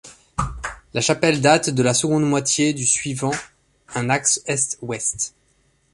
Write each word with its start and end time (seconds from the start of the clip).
La 0.95 0.99
chapelle 1.01 1.41
date 1.41 1.69
de 1.69 1.83
la 1.83 1.93
seconde 1.93 2.23
moitié 2.27 2.73
du 2.73 2.87
suivant 2.87 3.29
un 3.93 4.09
axe 4.09 4.41
est-ouest. 4.47 5.35